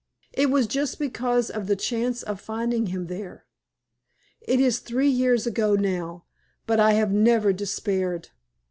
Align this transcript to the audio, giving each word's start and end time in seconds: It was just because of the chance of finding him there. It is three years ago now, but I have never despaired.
It 0.33 0.49
was 0.49 0.65
just 0.65 0.97
because 0.97 1.51
of 1.51 1.67
the 1.67 1.75
chance 1.75 2.23
of 2.23 2.41
finding 2.41 2.87
him 2.87 3.05
there. 3.05 3.45
It 4.41 4.59
is 4.59 4.79
three 4.79 5.11
years 5.11 5.45
ago 5.45 5.75
now, 5.75 6.25
but 6.65 6.79
I 6.79 6.93
have 6.93 7.11
never 7.13 7.53
despaired. 7.53 8.29